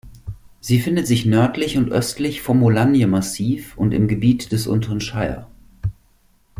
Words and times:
Sie 0.61 0.79
findet 0.79 1.05
sich 1.05 1.27
nördlich 1.27 1.77
und 1.77 1.91
östlich 1.91 2.41
vom 2.41 2.57
Mulanje-Massiv 2.57 3.77
und 3.77 3.91
im 3.91 4.07
Gebiet 4.07 4.51
des 4.51 4.65
unteren 4.65 4.99
Shire. 4.99 5.45